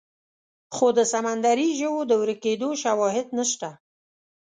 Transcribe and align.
خو 0.75 0.87
د 0.97 0.99
سمندري 1.13 1.69
ژوو 1.79 1.99
د 2.09 2.11
ورکېدو 2.21 2.69
شواهد 2.83 3.27
نشته. 3.37 3.69